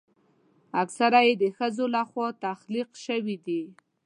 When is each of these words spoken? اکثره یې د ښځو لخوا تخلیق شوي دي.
اکثره 0.83 1.19
یې 1.27 1.33
د 1.43 1.45
ښځو 1.57 1.85
لخوا 1.95 2.27
تخلیق 2.45 2.89
شوي 3.05 3.37
دي. 3.47 3.63